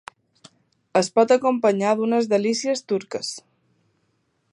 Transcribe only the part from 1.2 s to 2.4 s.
acompanyar d'unes